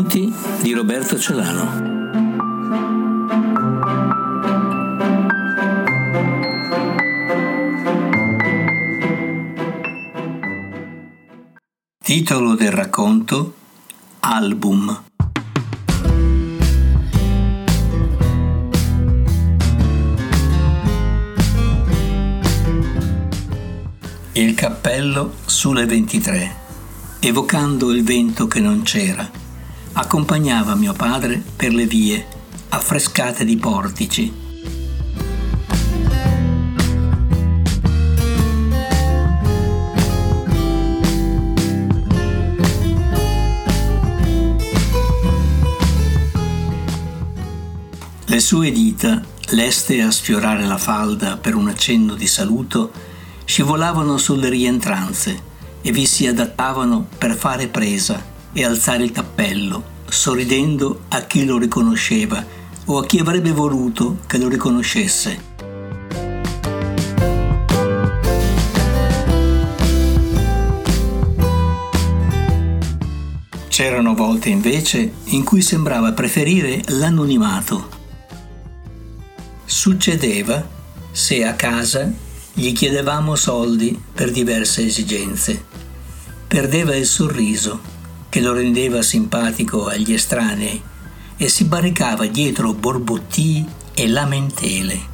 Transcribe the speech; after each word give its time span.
Racconti 0.00 0.34
di 0.62 0.72
Roberto 0.72 1.18
Celano. 1.18 1.88
Titolo 12.02 12.54
del 12.54 12.70
racconto 12.70 13.54
Album. 14.20 15.02
Il 24.32 24.54
cappello 24.54 25.34
sulle 25.44 25.84
23, 25.84 26.56
evocando 27.20 27.92
il 27.92 28.02
vento 28.02 28.46
che 28.46 28.60
non 28.60 28.80
c'era, 28.82 29.39
accompagnava 29.92 30.74
mio 30.74 30.92
padre 30.92 31.42
per 31.56 31.72
le 31.72 31.86
vie 31.86 32.26
affrescate 32.68 33.44
di 33.44 33.56
portici. 33.56 34.32
Le 48.26 48.38
sue 48.38 48.70
dita, 48.70 49.20
leste 49.50 50.00
a 50.02 50.10
sfiorare 50.12 50.64
la 50.64 50.78
falda 50.78 51.36
per 51.36 51.56
un 51.56 51.68
accenno 51.68 52.14
di 52.14 52.28
saluto, 52.28 52.92
scivolavano 53.44 54.16
sulle 54.18 54.48
rientranze 54.48 55.48
e 55.82 55.90
vi 55.90 56.06
si 56.06 56.28
adattavano 56.28 57.06
per 57.18 57.34
fare 57.34 57.66
presa 57.66 58.29
e 58.52 58.64
alzare 58.64 59.04
il 59.04 59.12
cappello, 59.12 59.98
sorridendo 60.08 61.02
a 61.08 61.22
chi 61.22 61.44
lo 61.44 61.58
riconosceva 61.58 62.44
o 62.86 62.98
a 62.98 63.06
chi 63.06 63.18
avrebbe 63.18 63.52
voluto 63.52 64.18
che 64.26 64.38
lo 64.38 64.48
riconoscesse. 64.48 65.48
C'erano 73.68 74.14
volte 74.14 74.50
invece 74.50 75.12
in 75.26 75.42
cui 75.42 75.62
sembrava 75.62 76.12
preferire 76.12 76.82
l'anonimato. 76.88 77.88
Succedeva, 79.64 80.68
se 81.12 81.44
a 81.44 81.54
casa 81.54 82.12
gli 82.52 82.72
chiedevamo 82.72 83.36
soldi 83.36 83.98
per 84.12 84.32
diverse 84.32 84.84
esigenze. 84.84 85.64
Perdeva 86.46 86.94
il 86.94 87.06
sorriso, 87.06 87.80
che 88.30 88.40
lo 88.40 88.54
rendeva 88.54 89.02
simpatico 89.02 89.86
agli 89.86 90.14
estranei, 90.14 90.80
e 91.36 91.48
si 91.48 91.64
barricava 91.64 92.26
dietro 92.26 92.72
borbottii 92.72 93.66
e 93.92 94.08
lamentele. 94.08 95.08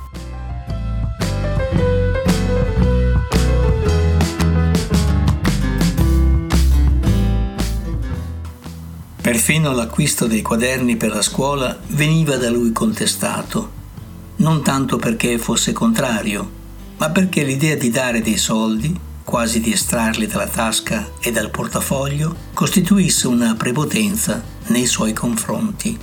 Perfino 9.20 9.72
l'acquisto 9.72 10.28
dei 10.28 10.42
quaderni 10.42 10.96
per 10.96 11.12
la 11.12 11.22
scuola 11.22 11.76
veniva 11.88 12.36
da 12.36 12.48
lui 12.48 12.70
contestato, 12.70 13.72
non 14.36 14.62
tanto 14.62 14.98
perché 14.98 15.38
fosse 15.38 15.72
contrario, 15.72 16.48
ma 16.98 17.10
perché 17.10 17.42
l'idea 17.42 17.74
di 17.74 17.90
dare 17.90 18.20
dei 18.20 18.36
soldi, 18.36 18.96
quasi 19.26 19.58
di 19.60 19.72
estrarli 19.72 20.28
dalla 20.28 20.46
tasca 20.46 21.10
e 21.18 21.32
dal 21.32 21.50
portafoglio, 21.50 22.34
costituisse 22.54 23.26
una 23.26 23.56
prepotenza 23.56 24.40
nei 24.68 24.86
suoi 24.86 25.12
confronti. 25.12 25.98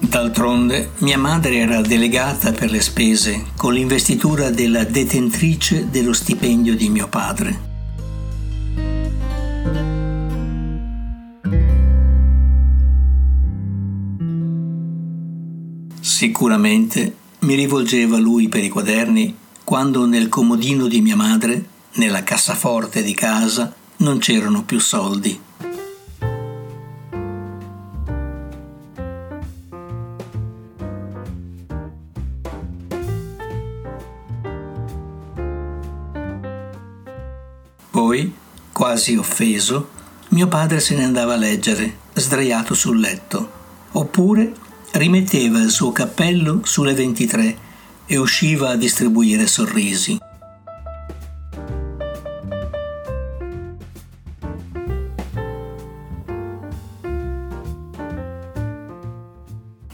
D'altronde, 0.00 0.90
mia 0.98 1.18
madre 1.18 1.56
era 1.58 1.80
delegata 1.80 2.50
per 2.50 2.72
le 2.72 2.80
spese 2.80 3.44
con 3.56 3.72
l'investitura 3.72 4.50
della 4.50 4.82
detentrice 4.82 5.88
dello 5.90 6.12
stipendio 6.12 6.74
di 6.74 6.88
mio 6.88 7.06
padre. 7.06 7.73
Sicuramente 16.24 17.14
mi 17.40 17.54
rivolgeva 17.54 18.16
a 18.16 18.18
lui 18.18 18.48
per 18.48 18.64
i 18.64 18.70
quaderni 18.70 19.36
quando 19.62 20.06
nel 20.06 20.30
comodino 20.30 20.86
di 20.86 21.02
mia 21.02 21.16
madre, 21.16 21.62
nella 21.96 22.24
cassaforte 22.24 23.02
di 23.02 23.12
casa, 23.12 23.70
non 23.98 24.16
c'erano 24.16 24.64
più 24.64 24.78
soldi. 24.80 25.38
Poi, 37.90 38.34
quasi 38.72 39.16
offeso, 39.16 39.90
mio 40.28 40.48
padre 40.48 40.80
se 40.80 40.96
ne 40.96 41.04
andava 41.04 41.34
a 41.34 41.36
leggere, 41.36 41.98
sdraiato 42.14 42.72
sul 42.72 42.98
letto, 42.98 43.50
oppure 43.92 44.64
rimetteva 44.94 45.60
il 45.60 45.70
suo 45.70 45.90
cappello 45.90 46.60
sulle 46.62 46.94
23 46.94 47.58
e 48.06 48.16
usciva 48.16 48.70
a 48.70 48.76
distribuire 48.76 49.46
sorrisi. 49.46 50.18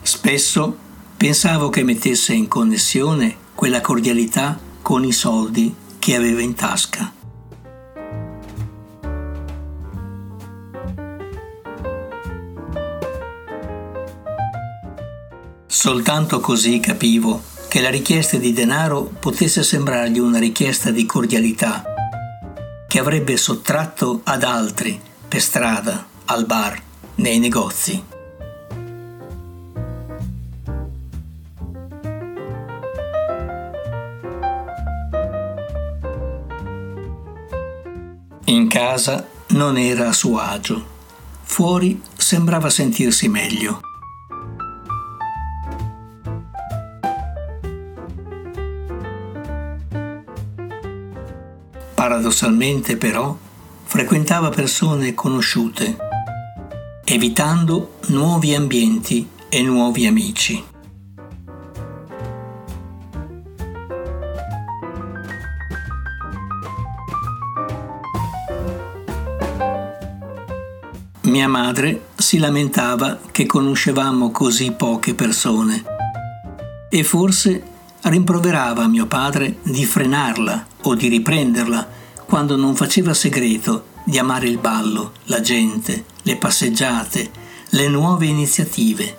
Spesso 0.02 0.76
pensavo 1.16 1.70
che 1.70 1.82
mettesse 1.82 2.34
in 2.34 2.46
connessione 2.46 3.36
quella 3.54 3.80
cordialità 3.80 4.58
con 4.82 5.04
i 5.04 5.12
soldi 5.12 5.74
che 5.98 6.14
aveva 6.14 6.42
in 6.42 6.54
tasca. 6.54 7.19
Soltanto 15.82 16.40
così 16.40 16.78
capivo 16.78 17.42
che 17.66 17.80
la 17.80 17.88
richiesta 17.88 18.36
di 18.36 18.52
denaro 18.52 19.04
potesse 19.04 19.62
sembrargli 19.62 20.18
una 20.18 20.38
richiesta 20.38 20.90
di 20.90 21.06
cordialità, 21.06 21.82
che 22.86 22.98
avrebbe 22.98 23.38
sottratto 23.38 24.20
ad 24.24 24.42
altri, 24.42 25.00
per 25.26 25.40
strada, 25.40 26.06
al 26.26 26.44
bar, 26.44 26.78
nei 27.14 27.38
negozi. 27.38 28.04
In 38.44 38.68
casa 38.68 39.26
non 39.46 39.78
era 39.78 40.08
a 40.08 40.12
suo 40.12 40.40
agio, 40.40 40.84
fuori 41.42 42.02
sembrava 42.18 42.68
sentirsi 42.68 43.28
meglio. 43.28 43.80
Paradossalmente 52.00 52.96
però 52.96 53.36
frequentava 53.84 54.48
persone 54.48 55.12
conosciute, 55.12 55.98
evitando 57.04 57.96
nuovi 58.06 58.54
ambienti 58.54 59.28
e 59.50 59.60
nuovi 59.60 60.06
amici. 60.06 60.64
Mia 71.20 71.48
madre 71.48 72.06
si 72.16 72.38
lamentava 72.38 73.20
che 73.30 73.44
conoscevamo 73.44 74.30
così 74.30 74.72
poche 74.72 75.14
persone 75.14 75.84
e 76.88 77.04
forse 77.04 77.69
rimproverava 78.02 78.86
mio 78.86 79.06
padre 79.06 79.58
di 79.62 79.84
frenarla 79.84 80.66
o 80.82 80.94
di 80.94 81.08
riprenderla 81.08 81.88
quando 82.24 82.56
non 82.56 82.74
faceva 82.74 83.12
segreto 83.12 83.86
di 84.04 84.18
amare 84.18 84.48
il 84.48 84.58
ballo, 84.58 85.12
la 85.24 85.40
gente, 85.40 86.04
le 86.22 86.36
passeggiate, 86.36 87.30
le 87.70 87.88
nuove 87.88 88.26
iniziative. 88.26 89.18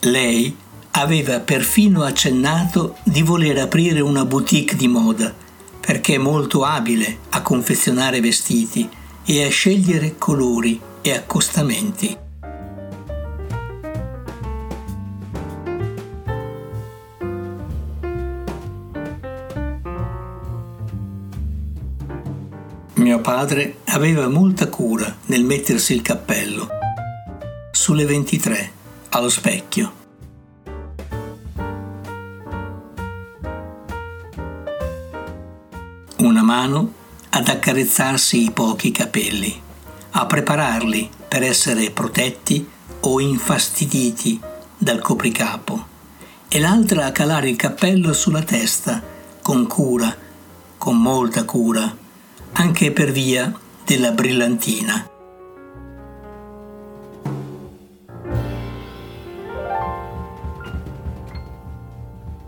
Lei 0.00 0.56
aveva 0.92 1.40
perfino 1.40 2.02
accennato 2.02 2.96
di 3.02 3.22
voler 3.22 3.58
aprire 3.58 4.00
una 4.00 4.24
boutique 4.24 4.76
di 4.76 4.88
moda, 4.88 5.34
perché 5.80 6.14
è 6.14 6.18
molto 6.18 6.64
abile 6.64 7.18
a 7.30 7.42
confezionare 7.42 8.20
vestiti 8.20 8.88
e 9.28 9.44
a 9.44 9.48
scegliere 9.48 10.14
colori 10.16 10.80
e 11.02 11.12
accostamenti. 11.12 12.16
Mio 22.94 23.20
padre 23.20 23.78
aveva 23.86 24.28
molta 24.28 24.68
cura 24.68 25.16
nel 25.26 25.44
mettersi 25.44 25.92
il 25.92 26.02
cappello. 26.02 26.68
Sulle 27.72 28.04
23, 28.04 28.70
allo 29.10 29.28
specchio. 29.28 30.04
Una 36.18 36.42
mano 36.42 37.04
ad 37.36 37.48
accarezzarsi 37.48 38.44
i 38.44 38.50
pochi 38.50 38.90
capelli, 38.90 39.60
a 40.12 40.24
prepararli 40.24 41.10
per 41.28 41.42
essere 41.42 41.90
protetti 41.90 42.66
o 43.00 43.20
infastiditi 43.20 44.40
dal 44.78 45.00
copricapo, 45.00 45.86
e 46.48 46.58
l'altra 46.58 47.04
a 47.04 47.12
calare 47.12 47.50
il 47.50 47.56
cappello 47.56 48.14
sulla 48.14 48.42
testa, 48.42 49.02
con 49.42 49.66
cura, 49.66 50.16
con 50.78 50.96
molta 50.98 51.44
cura 51.44 51.94
anche 52.52 52.90
per 52.90 53.12
via 53.12 53.52
della 53.84 54.12
brillantina. 54.12 55.10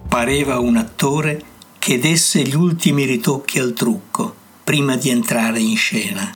Pareva 0.08 0.58
un 0.58 0.76
attore 0.78 1.42
che 1.78 1.98
desse 1.98 2.40
gli 2.40 2.54
ultimi 2.54 3.04
ritocchi 3.04 3.58
al 3.58 3.74
trucco 3.74 4.46
prima 4.68 4.96
di 4.96 5.08
entrare 5.08 5.60
in 5.60 5.76
scena. 5.78 6.30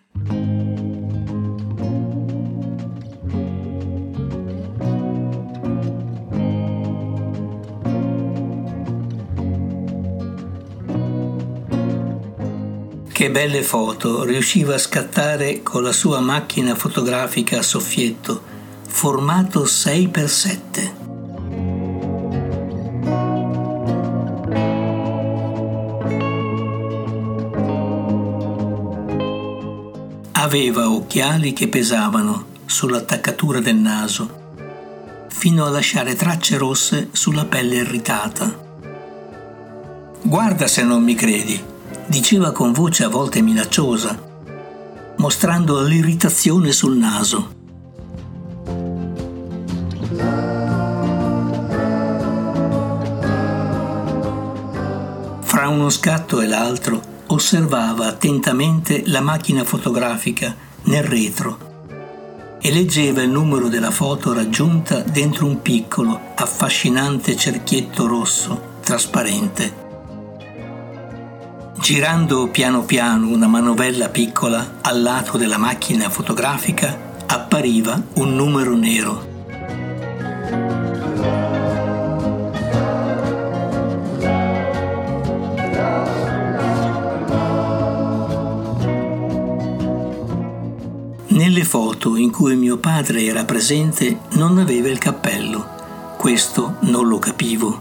Che 13.13 13.31
belle 13.31 13.63
foto 13.63 14.25
riusciva 14.25 14.77
a 14.77 14.79
scattare 14.79 15.63
con 15.63 15.83
la 15.83 15.93
sua 15.93 16.21
macchina 16.21 16.75
fotografica 16.75 17.59
a 17.59 17.63
soffietto, 17.63 18.43
formato 18.89 19.65
6x7. 19.65 21.02
Aveva 30.43 30.91
occhiali 30.91 31.53
che 31.53 31.69
pesavano 31.69 32.47
sull'attaccatura 32.67 33.61
del 33.61 33.77
naso, 33.77 34.57
fino 35.29 35.65
a 35.65 35.71
lasciare 35.71 36.17
tracce 36.17 36.59
rosse 36.59 37.11
sulla 37.13 37.45
pelle 37.45 37.77
irritata. 37.77 38.53
Guarda 40.21 40.67
se 40.67 40.83
non 40.83 41.05
mi 41.05 41.15
credi, 41.15 41.63
diceva 42.07 42.51
con 42.51 42.73
voce 42.73 43.05
a 43.05 43.09
volte 43.09 43.41
minacciosa, 43.41 44.21
mostrando 45.19 45.81
l'irritazione 45.81 46.73
sul 46.73 46.97
naso. 46.97 47.55
Fra 55.41 55.69
uno 55.69 55.89
scatto 55.89 56.41
e 56.41 56.49
l'altro 56.49 57.12
osservava 57.33 58.07
attentamente 58.07 59.05
la 59.07 59.21
macchina 59.21 59.65
fotografica 59.65 60.55
nel 60.85 61.03
retro 61.03 61.71
e 62.61 62.71
leggeva 62.71 63.23
il 63.23 63.31
numero 63.31 63.69
della 63.69 63.91
foto 63.91 64.35
raggiunta 64.35 65.01
dentro 65.01 65.47
un 65.47 65.63
piccolo, 65.63 66.21
affascinante 66.37 67.35
cerchietto 67.35 68.07
rosso 68.07 68.71
trasparente. 68.83 69.81
Girando 71.79 72.49
piano 72.49 72.83
piano 72.83 73.29
una 73.29 73.49
manovella 73.49 74.11
piccola 74.11 74.79
al 74.83 75.03
lato 75.03 75.39
della 75.39 75.59
macchina 75.59 76.11
fotografica 76.11 77.25
appariva 77.27 78.01
un 78.15 78.35
numero 78.35 78.77
nero. 78.77 79.32
Foto 91.73 92.17
in 92.17 92.31
cui 92.31 92.55
mio 92.55 92.77
padre 92.77 93.25
era 93.25 93.47
presente 93.47 94.19
non 94.33 94.59
aveva 94.59 94.91
il 94.91 94.99
cappello. 94.99 96.15
Questo 96.19 96.77
non 96.81 97.09
lo 97.09 97.19
capivo. 97.19 97.81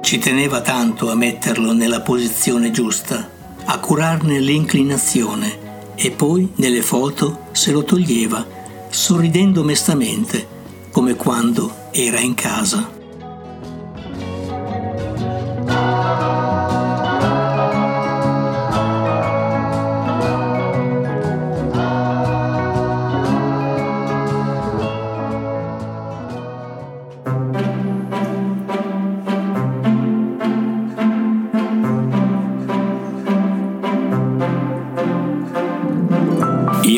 Ci 0.00 0.18
teneva 0.18 0.60
tanto 0.60 1.12
a 1.12 1.14
metterlo 1.14 1.72
nella 1.72 2.00
posizione 2.00 2.72
giusta, 2.72 3.30
a 3.64 3.78
curarne 3.78 4.40
l'inclinazione 4.40 5.94
e 5.94 6.10
poi 6.10 6.50
nelle 6.56 6.82
foto 6.82 7.46
se 7.52 7.70
lo 7.70 7.84
toglieva, 7.84 8.44
sorridendo 8.88 9.62
mestamente, 9.62 10.48
come 10.90 11.14
quando 11.14 11.72
era 11.92 12.18
in 12.18 12.34
casa. 12.34 12.96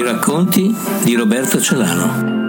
I 0.01 0.03
racconti 0.03 0.75
di 1.05 1.15
Roberto 1.15 1.61
Celano. 1.61 2.40